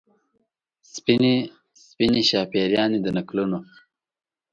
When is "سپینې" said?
0.93-1.35, 1.87-2.21